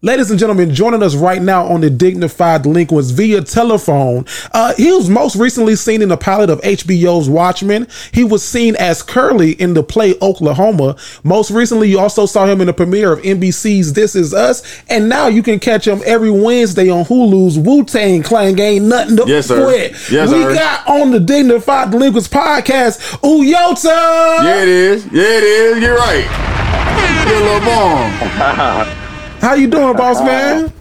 [0.00, 4.24] Ladies and gentlemen, joining us right now on the Dignified Delinquents via telephone.
[4.54, 7.88] Uh, he was most recently seen in the pilot of HBO's Watchmen.
[8.12, 10.94] He was seen as Curly in the play Oklahoma.
[11.24, 14.62] Most recently, you also saw him in the premiere of NBC's This Is Us.
[14.88, 18.56] And now you can catch him every Wednesday on Hulu's Wu Tang Clan.
[18.60, 19.64] Ain't nothing to Yes, sir.
[19.64, 19.90] quit.
[20.12, 20.54] Yes, we sir.
[20.54, 24.44] got on the Dignified Delinquents podcast, Uyoata.
[24.44, 25.04] Yeah, it is.
[25.06, 25.82] Yeah, it is.
[25.82, 27.26] You're right.
[27.26, 29.04] You're a little bomb.
[29.40, 30.72] How you doing, boss man?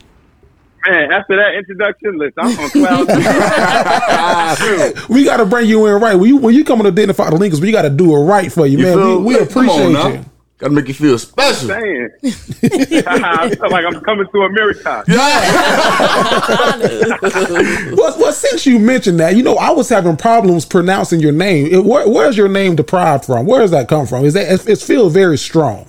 [0.88, 3.08] Man, after that introduction, listen, I'm on cloud.
[5.10, 6.16] We got to bring you in right.
[6.16, 8.50] When you when you come on to Dignified Delinquents, we got to do it right
[8.52, 8.96] for you, You man.
[8.98, 9.20] feel?
[9.20, 10.26] We, we appreciate you.
[10.60, 11.68] Gotta make you feel special.
[11.68, 12.10] saying.
[12.24, 15.04] I feel like I'm coming to America.
[17.96, 21.68] Well, well, since you mentioned that, you know, I was having problems pronouncing your name.
[21.68, 23.46] It, where, where's your name deprived from?
[23.46, 24.26] Where does that come from?
[24.26, 25.88] Is that it, it feels very strong?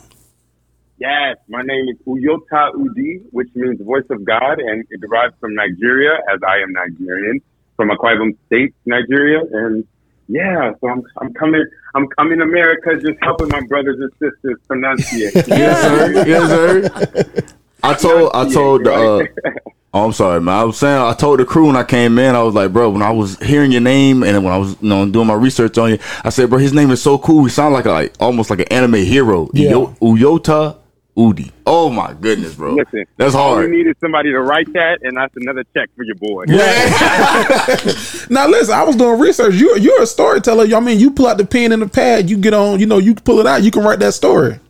[0.99, 5.55] Yes, my name is Uyoata Udi, which means voice of God, and it derives from
[5.55, 7.41] Nigeria, as I am Nigerian,
[7.77, 9.87] from Akwa Ibom State, Nigeria, and
[10.27, 14.59] yeah, so I'm I'm coming I'm coming to America, just helping my brothers and sisters
[14.69, 15.47] pronunciate.
[15.49, 16.27] Yes, sir.
[16.27, 17.55] Yes, sir.
[17.83, 19.51] I told I told the uh,
[19.95, 20.55] oh, I'm sorry, man.
[20.55, 22.91] I was saying I told the crew when I came in, I was like, bro,
[22.91, 25.79] when I was hearing your name and when I was you know doing my research
[25.79, 27.45] on you, I said, bro, his name is so cool.
[27.45, 29.49] He sounds like a, like almost like an anime hero.
[29.55, 29.73] Yeah.
[29.73, 30.77] Uyoata
[31.19, 31.51] Udi.
[31.67, 32.75] Oh my goodness, bro.
[32.75, 33.71] Listen, That's we hard.
[33.73, 36.45] need is somebody to write that, and that's another check for your boy.
[36.47, 37.77] Yeah.
[38.31, 39.55] Now, listen, I was doing research.
[39.55, 40.67] You're you're a storyteller.
[40.75, 42.31] I mean, you pull out the pen and the pad.
[42.31, 42.79] You get on.
[42.79, 43.63] You know, you pull it out.
[43.63, 44.61] You can write that story.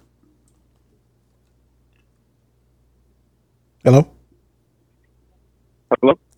[3.84, 4.08] Hello.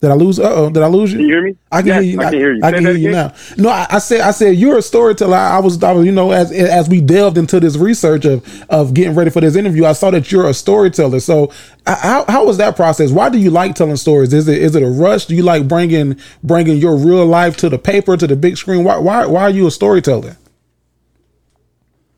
[0.01, 0.39] Did I lose?
[0.41, 0.71] Uh oh.
[0.71, 1.19] Did I lose you?
[1.19, 1.57] Can you hear me?
[1.73, 2.19] I can Yes, hear you.
[2.19, 2.63] I can hear you.
[2.63, 3.35] I can hear you now.
[3.59, 4.21] No, I, I said.
[4.23, 5.37] I said you're a storyteller.
[5.37, 5.83] I, I was.
[5.83, 6.07] I was.
[6.07, 9.57] You know, as as we delved into this research of of getting ready for this
[9.57, 11.21] interview, I saw that you're a storyteller.
[11.21, 11.53] So,
[11.87, 13.13] how how was that process?
[13.13, 14.33] Why do you like telling stories?
[14.33, 15.27] Is it is it a rush?
[15.27, 18.85] Do you like bringing bringing your real life to the paper to the big screen?
[18.85, 20.37] Why why why are you a storyteller?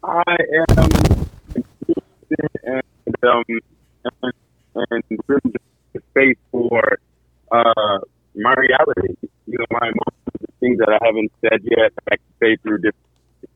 [0.04, 0.22] I
[0.70, 0.76] am
[2.64, 2.82] and
[3.24, 3.44] um
[4.24, 4.34] and,
[4.90, 5.52] and really
[5.94, 6.98] just space for
[7.52, 7.98] uh
[8.34, 9.14] my reality.
[9.46, 12.78] You know, my emotions, the things that I haven't said yet, I can say through
[12.78, 12.96] different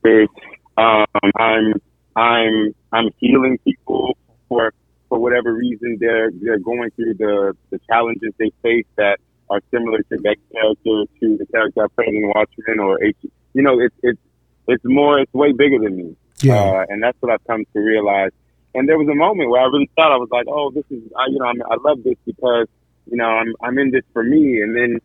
[0.05, 0.29] ways.
[0.77, 1.73] Um, I'm
[2.15, 4.19] I'm I'm healing people
[4.49, 4.73] for
[5.09, 9.19] for whatever reason they're they're going through the the challenges they face that
[9.49, 13.17] are similar to that character to the character I played in Watchmen or H.
[13.55, 14.21] You know, it's it's
[14.69, 16.17] it's more it's way bigger than me.
[16.43, 16.61] Yeah.
[16.61, 18.31] Uh, and that's what I've come to realize.
[18.75, 21.03] And there was a moment where I really thought I was like, oh, this is,
[21.17, 22.69] I, you know, I'm, I love this because,
[23.07, 24.61] you know, I'm, I'm in this for me.
[24.61, 25.01] And then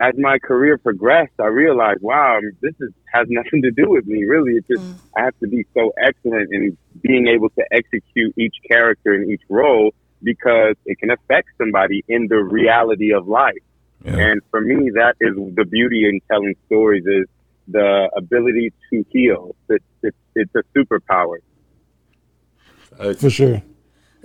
[0.00, 4.24] as my career progressed, I realized, wow, this is, has nothing to do with me,
[4.24, 4.52] really.
[4.52, 4.98] It's just, mm.
[5.16, 9.42] I have to be so excellent in being able to execute each character in each
[9.48, 13.54] role because it can affect somebody in the reality of life.
[14.04, 14.16] Yeah.
[14.18, 17.26] And for me, that is the beauty in telling stories is
[17.68, 19.56] the ability to heal.
[19.68, 21.38] It's, it's, it's a superpower.
[23.18, 23.62] For sure.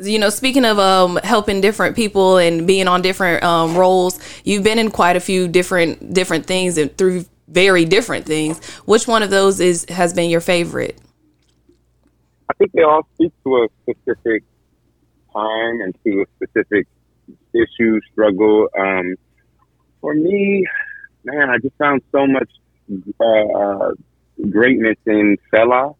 [0.01, 4.63] You know, speaking of um, helping different people and being on different um, roles, you've
[4.63, 8.63] been in quite a few different different things and through very different things.
[8.85, 10.97] Which one of those is has been your favorite?
[12.49, 14.43] I think they all speak to a specific
[15.33, 16.87] time and to a specific
[17.53, 18.69] issue, struggle.
[18.77, 19.15] Um,
[20.01, 20.65] for me,
[21.23, 22.49] man, I just found so much
[23.19, 23.91] uh,
[24.49, 25.95] greatness in Fela.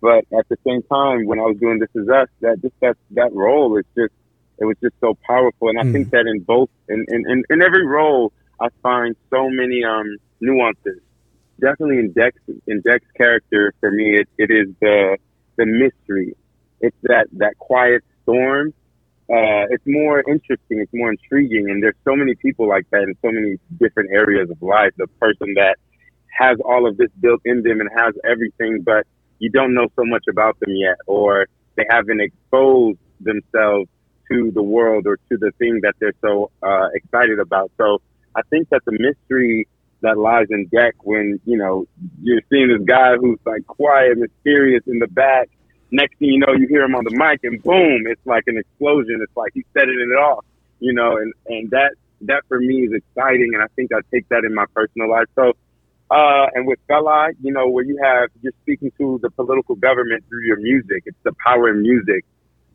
[0.00, 2.96] But at the same time, when I was doing This Is Us, that just that
[3.12, 4.12] that role is just
[4.58, 5.68] it was just so powerful.
[5.70, 9.48] And I think that in both in, in, in, in every role, I find so
[9.48, 11.00] many um, nuances.
[11.60, 15.16] Definitely in Dex in Dex character for me, it, it is the
[15.56, 16.34] the mystery.
[16.80, 18.74] It's that that quiet storm.
[19.30, 20.80] Uh, it's more interesting.
[20.80, 24.50] It's more intriguing, and there's so many people like that in so many different areas
[24.50, 24.92] of life.
[24.96, 25.76] The person that
[26.36, 29.06] has all of this built in them and has everything, but
[29.40, 31.46] you don't know so much about them yet, or
[31.76, 33.88] they haven't exposed themselves
[34.30, 37.72] to the world or to the thing that they're so uh, excited about.
[37.76, 38.00] So
[38.36, 39.66] I think that the mystery
[40.02, 41.86] that lies in deck when you know
[42.22, 45.48] you're seeing this guy who's like quiet, mysterious in the back.
[45.90, 48.56] Next thing you know, you hear him on the mic, and boom, it's like an
[48.56, 49.18] explosion.
[49.22, 50.44] It's like he's setting it off,
[50.78, 54.28] you know, and and that that for me is exciting, and I think I take
[54.28, 55.26] that in my personal life.
[55.34, 55.54] So,
[56.10, 60.24] uh, and with Fela, you know, where you have you're speaking to the political government
[60.28, 61.04] through your music.
[61.06, 62.24] It's the power in music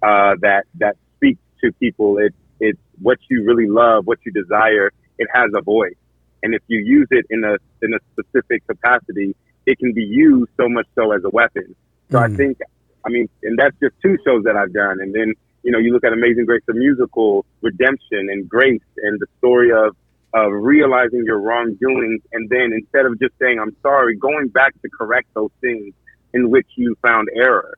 [0.02, 2.18] uh, that that speaks to people.
[2.18, 4.92] It's it's what you really love, what you desire.
[5.18, 6.00] It has a voice,
[6.44, 9.36] and if you use it in a in a specific capacity,
[9.66, 11.76] it can be used so much so as a weapon.
[12.12, 12.60] So I think,
[13.06, 15.34] I mean, and that's just two shows that I've done, and then
[15.66, 19.72] You know, you look at Amazing Grace, the musical, redemption and grace, and the story
[19.72, 19.96] of
[20.36, 24.90] of realizing your wrongdoings, and then instead of just saying I'm sorry, going back to
[24.90, 25.94] correct those things
[26.34, 27.74] in which you found error.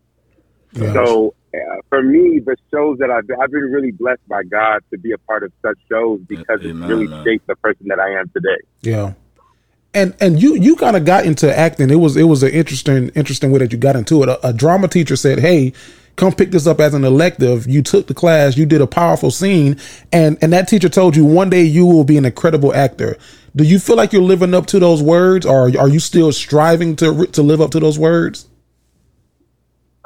[0.74, 0.92] Yeah.
[0.94, 1.57] So uh,
[1.89, 5.18] for me, the shows that I've I've been really blessed by God to be a
[5.19, 7.24] part of such shows because Amen, it really man.
[7.24, 8.59] shaped the person that I am today.
[8.81, 9.13] Yeah.
[9.94, 11.89] And and you you kind of got into acting.
[11.92, 14.30] It was it was an interesting interesting way that you got into it.
[14.30, 15.74] A, a drama teacher said, "Hey,
[16.17, 18.57] come pick this up as an elective." You took the class.
[18.57, 19.77] You did a powerful scene,
[20.11, 23.17] and and that teacher told you one day you will be an incredible actor.
[23.55, 26.95] Do you feel like you're living up to those words, or are you still striving
[26.97, 28.47] to to live up to those words?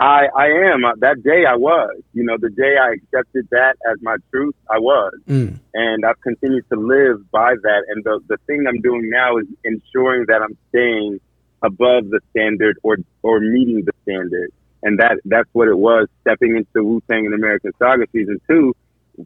[0.02, 0.84] I, I am.
[0.84, 2.02] Uh, That day I was.
[2.14, 5.14] You know, the day I accepted that as my truth, I was.
[5.30, 5.60] Mm.
[5.76, 7.84] And I've continued to live by that.
[7.88, 11.20] And the, the thing I'm doing now is ensuring that I'm staying
[11.62, 14.52] above the standard or, or meeting the standard.
[14.84, 18.76] And that, that's what it was stepping into Wu Tang and American Saga season two.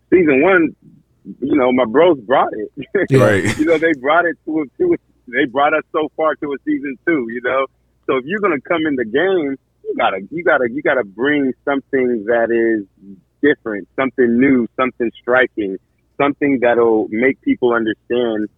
[0.09, 0.75] Season one,
[1.41, 2.71] you know, my bros brought it.
[3.11, 3.57] Right.
[3.57, 4.97] you know, they brought it to a, to a,
[5.27, 7.67] they brought us so far to a season two, you know?
[8.07, 11.03] So if you're going to come in the game, you gotta, you gotta, you gotta
[11.03, 12.85] bring something that is
[13.41, 15.77] different, something new, something striking,
[16.17, 18.49] something that'll make people understand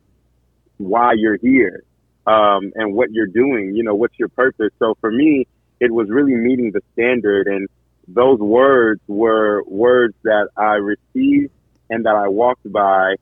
[0.77, 1.83] why you're here,
[2.25, 3.73] um, and what you're doing.
[3.75, 4.71] You know, what's your purpose?
[4.79, 5.47] So for me,
[5.79, 7.67] it was really meeting the standard, and
[8.07, 11.51] those words were words that I received
[11.89, 13.15] and that I walked by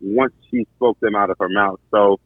[0.00, 1.80] once she spoke them out of her mouth.
[1.90, 2.20] So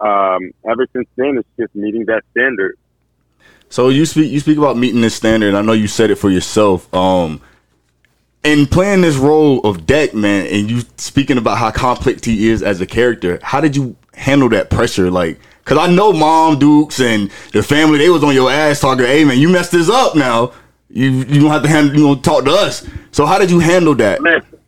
[0.00, 2.78] um, ever since then, it's just meeting that standard.
[3.70, 5.54] So you speak you speak about meeting this standard.
[5.54, 6.92] I know you said it for yourself.
[6.94, 7.42] Um,
[8.44, 12.62] in playing this role of Deck, man, and you speaking about how complex he is
[12.62, 15.10] as a character, how did you handle that pressure?
[15.10, 15.38] Like,
[15.68, 19.24] cause I know Mom Dukes and the family, they was on your ass talking, "Hey,
[19.24, 20.52] man, you messed this up now.
[20.88, 23.58] You you don't have to handle, you know, talk to us." So how did you
[23.60, 24.20] handle that?
[24.20, 24.58] Listen,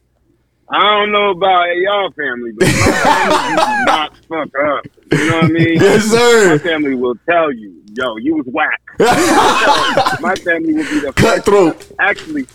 [0.73, 4.87] I don't know about y'all family, but my not fuck up.
[5.11, 5.81] You know what I mean?
[5.81, 6.50] Yes, sir.
[6.50, 8.81] My family will tell you, yo, you was whack.
[10.20, 11.12] my family will be the.
[11.12, 11.91] Cutthroat.
[11.99, 12.47] Actually,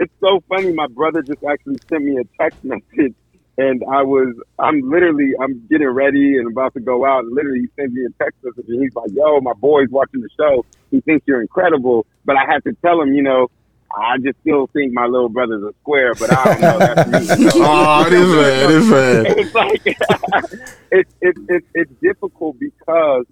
[0.00, 0.72] it's so funny.
[0.72, 3.14] My brother just actually sent me a text message,
[3.58, 7.24] and I was, I'm literally, I'm getting ready and about to go out.
[7.24, 10.20] And literally, he sends me a text message, and he's like, "Yo, my boy's watching
[10.20, 10.64] the show.
[10.90, 13.48] He thinks you're incredible." But I had to tell him, you know.
[13.94, 16.78] I just still think my little brother's a square, but I don't know.
[16.78, 17.50] That's me.
[17.56, 19.26] Oh, this man, this man.
[19.38, 19.82] it's like
[20.90, 23.26] it's it's it's it's difficult because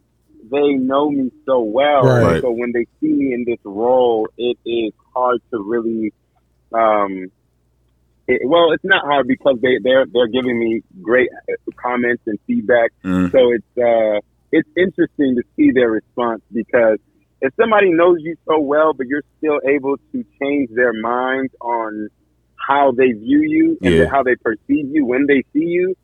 [0.51, 2.03] they know me so well.
[2.03, 2.43] Right.
[2.43, 6.13] So when they see me in this role, it is hard to really.
[6.75, 7.33] Um,
[8.33, 11.55] it, well, it's not hard because they they're they're giving me great uh,
[11.87, 12.91] comments and feedback.
[13.05, 13.31] Mm.
[13.33, 14.21] So it's uh
[14.53, 16.99] it's interesting to see their response because
[17.41, 22.09] if somebody knows you so well, but you're still able to change their minds on
[22.57, 24.07] how they view you and Yeah.
[24.11, 25.95] how they perceive you when they see you,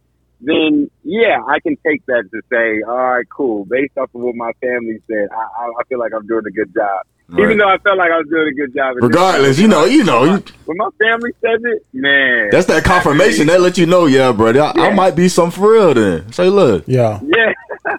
[0.46, 3.64] then yeah, I can take that to say, all right, cool.
[3.64, 6.50] Based off of what my family said, I, I, I feel like I'm doing a
[6.50, 7.04] good job.
[7.28, 7.43] Right.
[7.43, 8.94] Even though I felt like I was doing a good job.
[9.00, 13.48] Regardless, you know, you know, you, when my family says it, man, that's that confirmation
[13.48, 15.93] that let you know, yeah, brother, I, I might be some for real.
[15.94, 17.20] Then say, look, Yeah.
[17.25, 17.52] yeah,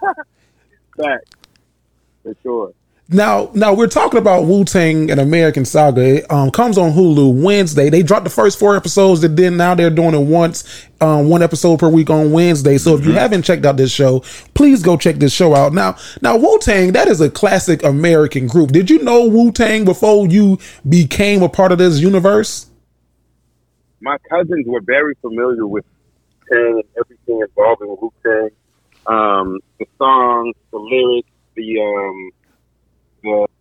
[0.96, 1.36] fact
[2.22, 2.72] for sure.
[3.10, 6.16] Now, now we're talking about Wu Tang and American Saga.
[6.16, 7.88] It um, comes on Hulu Wednesday.
[7.88, 9.22] They dropped the first four episodes.
[9.22, 12.76] That then now they're doing it once, um, one episode per week on Wednesday.
[12.76, 14.20] So if you haven't checked out this show,
[14.52, 15.72] please go check this show out.
[15.72, 18.72] Now, now Wu Tang that is a classic American group.
[18.72, 22.68] Did you know Wu Tang before you became a part of this universe?
[24.00, 25.84] my cousins were very familiar with
[26.50, 28.50] Tang and everything involving Wu Tang.
[29.06, 32.30] Um, the songs, the lyrics, the um,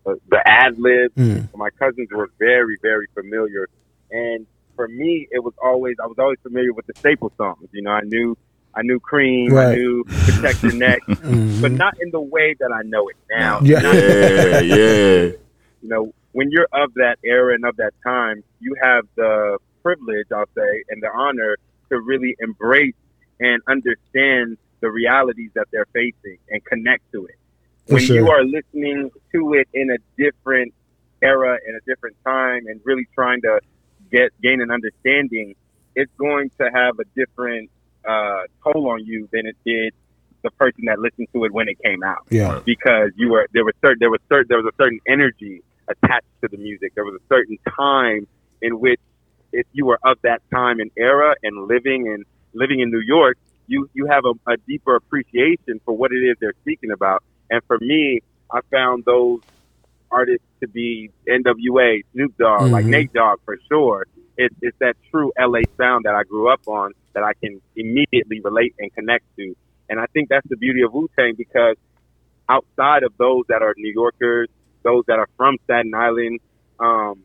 [0.08, 1.14] the the ad libs.
[1.16, 1.50] Mm.
[1.56, 3.68] My cousins were very, very familiar,
[4.12, 4.46] and
[4.76, 7.68] for me, it was always I was always familiar with the staple songs.
[7.72, 8.38] You know, I knew
[8.74, 11.62] I knew Cream, I knew Protect Your Neck, Mhm.
[11.62, 13.60] but not in the way that I know it now.
[13.64, 13.82] Yeah.
[13.82, 15.22] Yeah, yeah.
[15.82, 20.28] you know, when you're of that era and of that time, you have the privilege,
[20.32, 21.58] I'll say, and the honor
[21.90, 22.94] to really embrace
[23.40, 27.36] and understand the realities that they're facing and connect to it.
[27.88, 28.16] When sure.
[28.16, 30.74] you are listening to it in a different
[31.22, 33.60] era, in a different time, and really trying to
[34.12, 35.56] get gain an understanding,
[35.96, 37.70] it's going to have a different
[38.08, 39.94] uh, toll on you than it did
[40.44, 42.62] the person that listened to it when it came out Yeah.
[42.64, 46.28] because you were there was certain there was certain there was a certain energy attached
[46.42, 46.94] to the music.
[46.96, 48.28] There was a certain time
[48.62, 49.00] in which
[49.52, 53.38] if you were of that time and era and living and living in New York,
[53.68, 57.24] you you have a, a deeper appreciation for what it is they're speaking about.
[57.50, 59.42] And for me, I found those
[60.12, 62.90] artists to be NWA, Snoop Dogg, like Mhm.
[62.90, 64.06] Nate Dogg for sure.
[64.38, 68.40] it, it's that true LA sound that I grew up on that I can immediately
[68.42, 69.56] relate and connect to.
[69.90, 71.76] And I think that's the beauty of Wu Tang because
[72.48, 74.48] outside of those that are New Yorkers,
[74.84, 76.40] those that are from Staten Island,
[76.80, 77.24] um,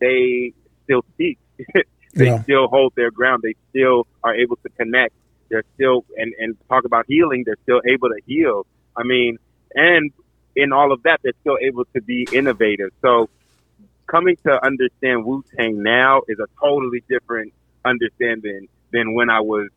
[0.00, 0.52] they
[0.84, 1.38] still speak.
[2.14, 2.42] they Yeah.
[2.44, 3.42] still hold their ground.
[3.42, 5.12] They still are able to connect.
[5.50, 7.42] They're still and and talk about healing.
[7.44, 8.66] They're still able to heal.
[8.96, 9.38] I mean,
[9.74, 10.10] and
[10.56, 12.90] in all of that, they're still able to be innovative.
[13.02, 13.28] So
[14.06, 17.52] coming to understand Wu Tang now is a totally different
[17.84, 19.68] understanding than when I was,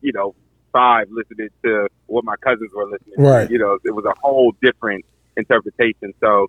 [0.00, 0.34] you know,
[0.72, 3.46] five listening to what my cousins were listening Right.
[3.46, 3.52] to.
[3.52, 5.04] You know, it was a whole different
[5.36, 6.14] interpretation.
[6.20, 6.48] So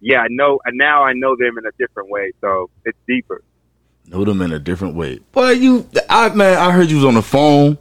[0.00, 2.32] yeah, I know and now I know them in a different way.
[2.40, 3.42] So it's deeper.
[4.06, 5.20] Know them in a different way.
[5.32, 7.76] But you, I man, I heard you was on the phone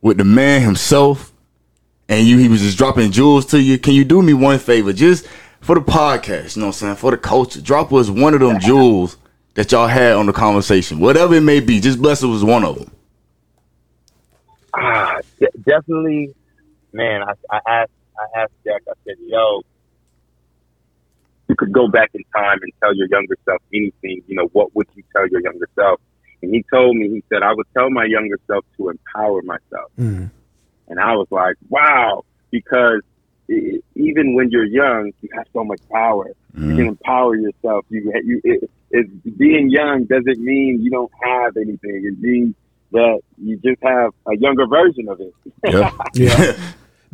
[0.00, 1.32] with the man himself,
[2.08, 3.78] and you he was just dropping jewels to you.
[3.78, 5.26] Can you do me one favor, just
[5.60, 6.56] for the podcast?
[6.56, 6.96] You know what I'm saying?
[6.96, 9.16] For the culture, drop us one of them jewels
[9.54, 11.80] that y'all had on the conversation, whatever it may be.
[11.80, 12.90] Just bless us with one of them.
[14.74, 16.34] Ah, de- definitely,
[16.92, 17.22] man.
[17.22, 18.82] I, I asked, I asked Jack.
[18.88, 19.62] I said, "Yo,
[21.48, 24.22] you could go back in time and tell your younger self anything.
[24.26, 26.00] You know, what would you tell your younger self?"
[26.42, 29.90] And he told me, he said, "I would tell my younger self to empower myself."
[29.98, 30.30] Mm.
[30.88, 33.02] And I was like, "Wow," because
[33.50, 36.28] i even when you're young, you have so much power.
[36.56, 36.76] You mm.
[36.76, 37.84] can empower yourself.
[37.88, 42.02] You, you, it, it, being young doesn't mean you don't have anything.
[42.04, 42.54] It means
[42.92, 45.34] that you just have a younger version of it.
[45.64, 46.56] Yeah, Yeah.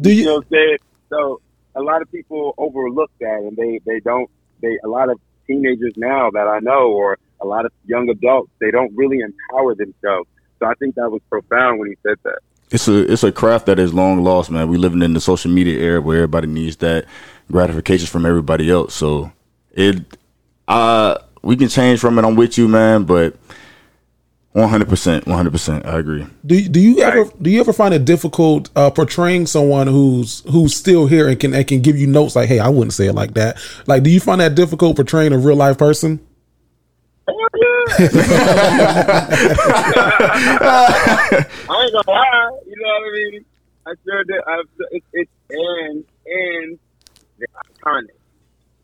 [0.00, 0.24] Do You you?
[0.26, 0.78] know what I'm saying?
[1.08, 1.40] So
[1.74, 4.30] a lot of people overlook that, and they they don't.
[4.62, 8.50] They a lot of teenagers now that I know, or a lot of young adults,
[8.60, 10.28] they don't really empower themselves.
[10.58, 12.40] So I think that was profound when he said that.
[12.70, 14.68] It's a it's a craft that is long lost, man.
[14.68, 17.06] We living in the social media era where everybody needs that
[17.50, 18.94] gratification from everybody else.
[18.94, 19.32] So
[19.72, 20.04] it,
[20.68, 22.24] uh, we can change from it.
[22.24, 23.04] I'm with you, man.
[23.04, 23.36] But
[24.52, 26.26] 100, percent 100, percent I agree.
[26.46, 30.74] Do, do you ever do you ever find it difficult uh, portraying someone who's who's
[30.74, 33.14] still here and can and can give you notes like, hey, I wouldn't say it
[33.14, 33.58] like that.
[33.86, 36.20] Like, do you find that difficult portraying a real life person?
[41.70, 42.58] I ain't gonna lie.
[42.66, 43.44] You know what I mean?
[43.86, 44.40] I sure did.
[44.46, 46.78] I, it's it's and and
[47.38, 48.16] they're iconic.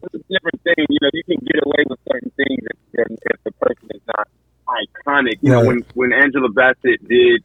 [0.03, 0.87] It's a different thing.
[0.89, 4.29] You know, you can get away with certain things if, if the person is not
[4.69, 5.39] iconic.
[5.41, 7.43] You know, when when Angela Bassett did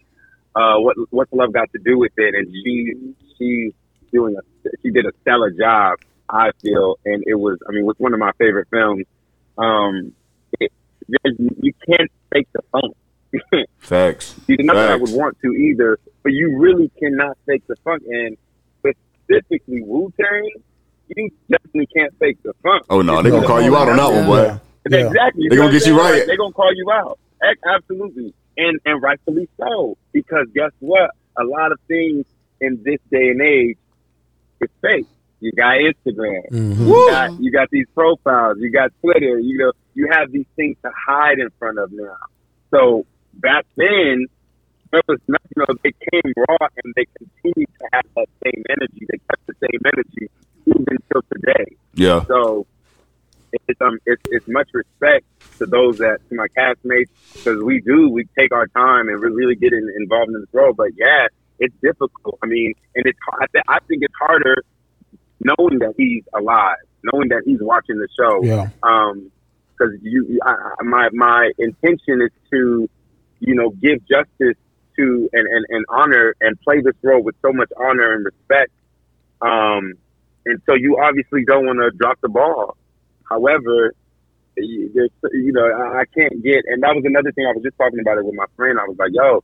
[0.55, 2.93] uh, what what's love got to do with it, and she
[3.37, 3.73] she's
[4.11, 5.99] doing a she did a stellar job.
[6.29, 7.59] I feel, and it was.
[7.67, 9.05] I mean, it's one of my favorite films.
[9.57, 10.13] Um,
[10.59, 10.71] it,
[11.23, 12.95] there's, you can't fake the funk.
[13.79, 14.35] Facts.
[14.47, 18.03] See, not that I would want to either, but you really cannot fake the funk.
[18.07, 18.37] And
[18.79, 20.49] specifically Wu Tang,
[21.15, 22.85] you definitely can't fake the funk.
[22.89, 24.43] Oh no, they're gonna call you out on that one, boy.
[24.43, 24.57] Yeah.
[24.89, 25.07] Yeah.
[25.07, 25.47] Exactly.
[25.49, 26.25] They're gonna get you right.
[26.25, 27.19] They're gonna call you out.
[27.65, 28.33] Absolutely.
[28.57, 29.97] And and rightfully so.
[30.11, 31.11] Because guess what?
[31.37, 32.25] A lot of things
[32.59, 33.77] in this day and age
[34.59, 35.07] is fake.
[35.39, 36.49] You got Instagram.
[36.51, 36.87] Mhm.
[36.87, 38.57] You got you got these profiles.
[38.59, 39.39] You got Twitter.
[39.39, 42.17] You know you have these things to hide in front of now.
[42.71, 44.27] So back then,
[44.91, 45.51] there was nothing.
[45.55, 49.05] You know, they came raw and they continued to have that same energy.
[49.09, 50.29] They kept the same energy
[50.65, 51.75] even till today.
[51.93, 52.65] Yeah, So
[53.51, 55.25] it's um it's, it's much respect
[55.59, 59.27] to those that to my castmates because we do we take our time and we
[59.29, 60.73] really get in, involved in this role.
[60.73, 61.27] But yeah,
[61.59, 62.39] it's difficult.
[62.41, 64.63] I mean, and it's I, th- I think it's harder
[65.43, 68.43] knowing that he's alive, knowing that he's watching the show.
[68.43, 68.69] Yeah.
[68.83, 69.31] Um,
[69.81, 72.89] because you, I, my my intention is to,
[73.39, 74.57] you know, give justice
[74.97, 78.71] to and, and, and honor and play this role with so much honor and respect.
[79.41, 79.93] Um,
[80.45, 82.77] and so you obviously don't want to drop the ball.
[83.29, 83.93] However,
[84.57, 87.63] you- there's, you know, I I can't get, and that was another thing I was
[87.63, 88.79] just talking about it with my friend.
[88.79, 89.43] I was like, yo,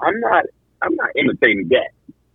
[0.00, 0.44] I'm not,
[0.82, 1.90] I'm not imitating that.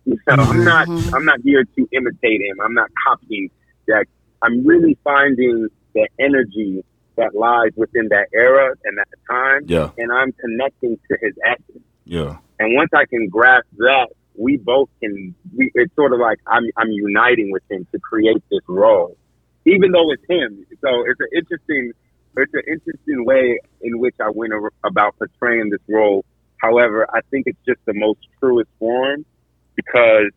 [0.06, 2.60] So I'm not, I'm not here to imitate him.
[2.62, 3.50] I'm not copying
[3.86, 4.06] that.
[4.42, 6.82] I'm really finding the energy
[7.20, 11.84] that lies within that era and that time, yeah, and I'm connecting to his essence.
[12.04, 15.34] yeah, And once I can grasp that, we both can.
[15.56, 19.16] We, it's sort of like I'm I'm uniting with him to create this role,
[19.66, 20.66] even though it's him.
[20.80, 21.92] So it's an interesting,
[22.36, 26.24] it's an interesting way in which I went about portraying this role.
[26.56, 29.24] However, I think it's just the most truest form
[29.76, 30.30] because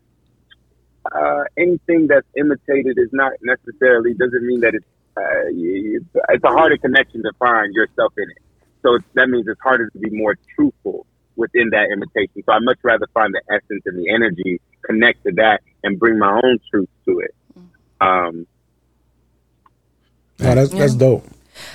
[1.12, 4.86] uh, anything that's imitated is not necessarily doesn't mean that it's
[5.18, 8.38] uh, it's, it's a harder connection to find yourself in it.
[8.82, 11.06] So that means it's harder to be more truthful
[11.36, 12.44] within that imitation.
[12.46, 16.20] So I much rather find the essence and the energy, connect to that, and bring
[16.20, 17.36] my own truth to it.
[18.02, 18.48] Um,
[20.40, 21.26] Oh, that's that's dope.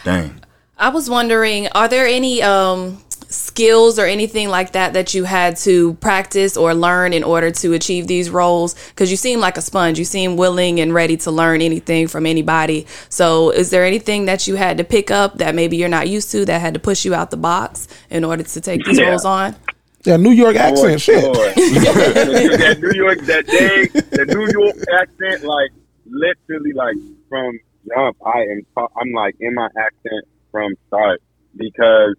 [0.05, 0.43] dang.
[0.77, 5.57] I was wondering, are there any um, skills or anything like that that you had
[5.59, 8.75] to practice or learn in order to achieve these roles?
[8.89, 9.99] Because you seem like a sponge.
[9.99, 12.87] You seem willing and ready to learn anything from anybody.
[13.09, 16.31] So, is there anything that you had to pick up that maybe you're not used
[16.33, 19.11] to that had to push you out the box in order to take these Yeah.
[19.11, 19.55] roles on?
[20.05, 21.01] Yeah, New York accent.
[21.01, 21.23] Shit.
[21.23, 21.35] Sure.
[21.35, 25.71] that New York, that day, the New York accent, like
[26.07, 26.97] literally, like
[27.29, 28.63] from jump, I am,
[28.97, 31.21] I'm like in my accent from start
[31.57, 32.15] because,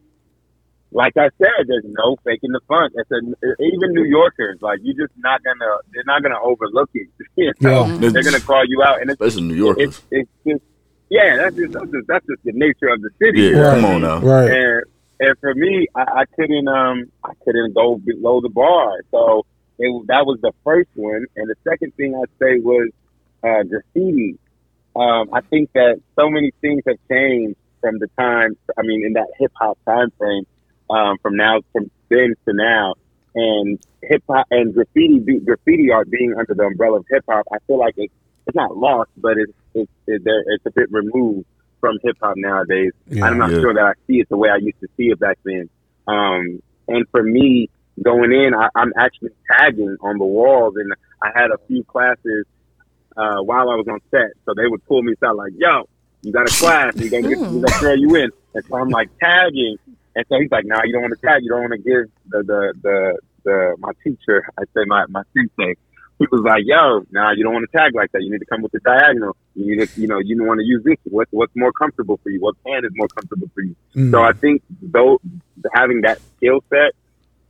[0.91, 2.93] like I said, there's no faking the funk.
[2.95, 3.17] It's a,
[3.63, 7.07] even New Yorkers, like you're just not gonna, they're not gonna overlook it.
[7.35, 7.85] You know?
[7.85, 8.09] Yeah.
[8.09, 9.87] They're gonna call you out, and it's, Especially New Yorkers.
[9.87, 10.63] it's, it's just,
[11.09, 13.41] yeah, that's just, that's just, that's just the nature of the city.
[13.41, 14.19] Yeah, you know what come on now.
[14.19, 14.51] Right.
[14.51, 14.83] and
[15.21, 18.99] and for me, I, I couldn't um I couldn't go below the bar.
[19.11, 19.45] So
[19.77, 22.89] it, that was the first one, and the second thing I'd say was
[23.43, 24.37] uh, graffiti.
[24.95, 28.57] Um, I think that so many things have changed from the time.
[28.77, 30.45] I mean, in that hip hop time frame,
[30.89, 32.95] um, from now from then to now,
[33.35, 37.45] and hip hop and graffiti be- graffiti art being under the umbrella of hip hop.
[37.51, 38.13] I feel like it's
[38.47, 41.45] it's not lost, but it's it's it's, there, it's a bit removed
[41.79, 42.91] from hip hop nowadays.
[43.07, 43.25] Yeah.
[43.25, 43.61] I'm not Yeah.
[43.61, 45.69] sure that I see it the way I used to see it back then.
[46.07, 47.69] Um, and for me,
[48.01, 50.91] going in, I, I'm actually tagging on the walls, and
[51.21, 52.45] I had a few classes
[53.15, 55.87] uh, while I was on set, so they would pull me aside like, "Yo,
[56.23, 58.89] you got a class, we gonna get, we gonna throw you in." And so I'm
[58.89, 59.77] like tagging,
[60.15, 62.11] and so he's like, "Nah, you don't want to tag, you don't want to give
[62.27, 65.75] the the the the my teacher, I say my my sensei."
[66.19, 68.23] He was like, "Yo, nah, you don't want to tag like that.
[68.23, 69.37] You need to come with the diagonal.
[69.55, 70.97] You need to, you know, you don't want to use this.
[71.05, 72.41] What what's more comfortable for you?
[72.41, 74.11] What pen is more comfortable for you?" Mm.
[74.11, 75.21] So I think though
[75.73, 76.93] having that skill set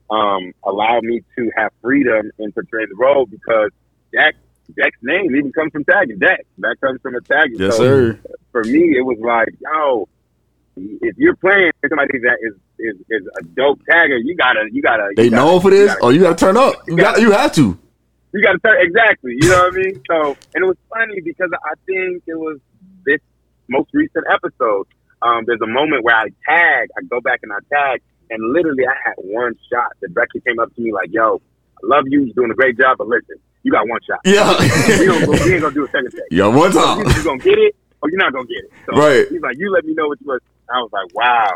[0.10, 3.72] um, allowed me to have freedom in portraying the role because
[4.14, 4.36] Jack
[4.78, 6.20] Jack's name even comes from tagging.
[6.20, 7.60] Jack that comes from a tagging.
[7.60, 8.20] Yes, so sir.
[8.52, 10.08] for me, it was like, yo,
[11.02, 15.08] if you're playing somebody that is is, is a dope tagger, you gotta you gotta
[15.12, 15.88] you They gotta, known for this?
[15.88, 16.74] gotta- Oh, you gotta turn up.
[16.88, 17.20] You got.
[17.22, 17.78] You have to.
[18.34, 19.34] you got to turn exactly.
[19.42, 20.02] You know what I mean?
[20.10, 22.60] So, and it was funny because I think it was
[23.06, 23.20] this
[23.68, 24.88] most recent episode.
[25.22, 28.86] Um, there's a moment where I tag, I go back and I tag, and literally
[28.88, 29.92] I had one shot.
[30.02, 31.42] The director came up to me like, "Yo,
[31.84, 32.24] I love you.
[32.24, 34.20] You're doing a great job, but listen, you got one shot.
[34.24, 34.56] Yeah.
[35.00, 36.22] we, don't, we ain't gonna do a second take.
[36.32, 37.00] yeah, one So time.
[37.00, 38.72] you, you gonna get it or you're not gonna get it.
[38.86, 39.28] So Right.
[39.28, 40.40] He's like, you let me know what you was.
[40.72, 41.50] I was like, wow.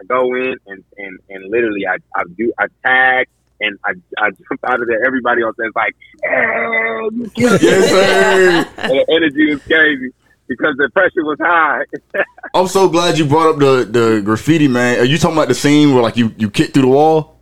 [0.00, 3.28] I go in and and and literally I I do I tag
[3.60, 5.04] and I I jump out of there.
[5.06, 7.30] Everybody else is like, you.
[7.36, 8.64] Yes, sir.
[8.88, 10.10] The energy was crazy
[10.48, 11.82] because the pressure was high.
[12.54, 15.00] I'm so glad you brought up the the graffiti, man.
[15.00, 17.38] Are you talking about the scene where like you you kicked through the wall?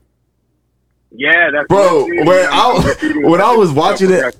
[1.17, 2.95] yeah, that's Bro, when I-
[3.29, 4.35] when I was watching it-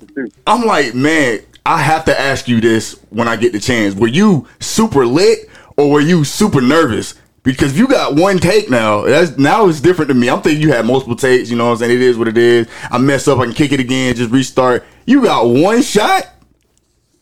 [0.45, 3.95] I'm like, man, I have to ask you this when I get the chance.
[3.95, 7.15] Were you super lit or were you super nervous?
[7.43, 10.29] Because if you got one take now, that's now it's different to me.
[10.29, 11.91] I'm thinking you had multiple takes, you know what I'm saying?
[11.91, 12.67] It is what it is.
[12.89, 14.83] I mess up, I can kick it again, just restart.
[15.05, 16.27] You got one shot?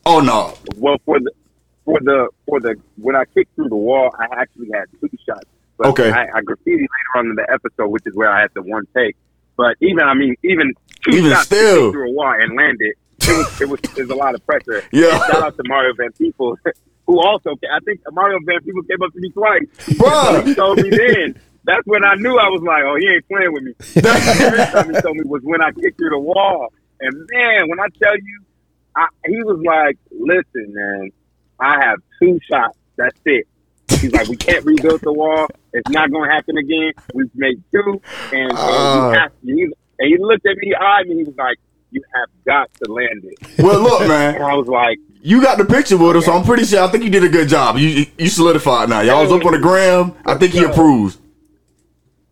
[0.05, 0.53] Oh no.
[0.77, 1.31] Well, for the
[1.85, 5.45] for the for the when I kicked through the wall, I actually had two shots.
[5.77, 6.11] But Okay.
[6.11, 6.87] I, I graffiti later
[7.17, 9.15] on in the episode, which is where I had the one take.
[9.57, 10.71] But even I mean, even
[11.03, 11.91] two Even shots still.
[11.91, 12.95] through a wall and land it,
[13.59, 14.83] it was it was a lot of pressure.
[14.93, 15.15] Yeah.
[15.15, 16.59] And shout out to Mario Van Peebles,
[17.07, 19.97] who also I think Mario Van Peebles came up to me twice.
[19.97, 21.39] Bro, he told me then.
[21.65, 23.73] That's when I knew I was like, oh, he ain't playing with me.
[23.77, 26.73] the first time he told me was when I kicked through the wall.
[26.99, 28.39] And man, when I tell you,
[28.97, 31.09] I, he was like, listen, man,
[31.61, 32.77] I have two shots.
[32.97, 33.47] That's it.
[33.89, 35.47] He's like, we can't rebuild the wall.
[35.71, 36.91] It's not going to happen again.
[37.13, 38.01] We've made two.
[38.33, 39.27] And, and, Ah.
[39.41, 39.63] you he,
[39.99, 41.15] and he looked at me, he eyed me.
[41.17, 41.57] He was like,
[41.91, 43.37] you have got to land it.
[43.63, 46.43] Well, look, And man, I was like, you got the picture with us, so I'm
[46.43, 46.83] pretty sure.
[46.83, 47.77] I think you did a good job.
[47.77, 48.99] You you solidified now.
[49.01, 50.13] Y'all was up on the gram.
[50.25, 51.17] I think he approves.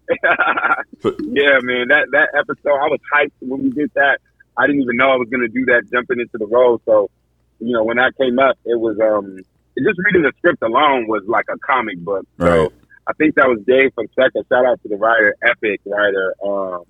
[0.11, 4.19] yeah, man, that that episode, I was hyped when we did that.
[4.57, 6.81] I didn't even know I was gonna do that jumping into the role.
[6.85, 7.09] So,
[7.59, 9.37] you know, when that came up, it was um,
[9.77, 12.27] just reading the script alone was like a comic book.
[12.39, 12.69] So Right.
[13.07, 14.45] I think that was Dave from Second.
[14.49, 16.35] Shout out to the writer, Epic writer.
[16.43, 16.83] Um,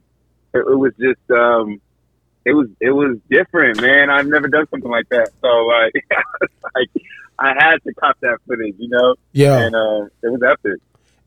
[0.53, 1.79] it, it was just um,
[2.45, 4.09] it was it was different, man.
[4.09, 5.29] I've never done something like that.
[5.41, 5.93] So like,
[6.75, 6.89] like
[7.39, 9.57] I had to cop that footage, you know, Yeah.
[9.59, 10.79] and uh, it was epic.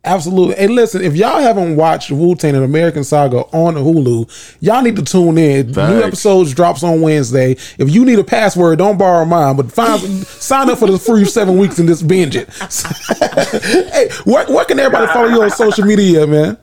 [0.07, 0.55] Absolutely.
[0.57, 4.97] And listen, if y'all haven't watched Wu Tang and American Saga on Hulu, y'all need
[4.97, 5.69] to tune in.
[5.73, 7.53] New episodes drops on Wednesday.
[7.79, 11.25] If you need a password, don't borrow mine, but find sign up for the free
[11.25, 12.51] seven weeks and just binge it.
[13.63, 16.59] hey, where, where can everybody follow you on social media, man?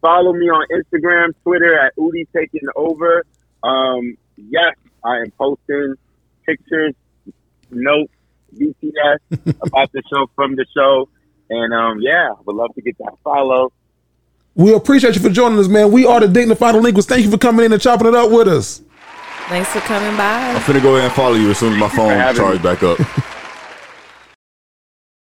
[0.00, 3.24] Follow me on Instagram, Twitter at Udi Taking Over.
[3.62, 5.94] Um, yes, I am posting
[6.46, 6.94] pictures,
[7.70, 8.12] notes,
[8.56, 9.18] BTS
[9.62, 11.08] about the show from the show.
[11.50, 13.72] And um, yeah, would love to get that follow.
[14.54, 15.92] We appreciate you for joining us, man.
[15.92, 17.06] We are the Dignified Delinquents.
[17.06, 18.82] Thank you for coming in and chopping it up with us.
[19.48, 20.52] Thanks for coming by.
[20.52, 22.98] I'm finna go ahead and follow you as soon as my phone charges back up.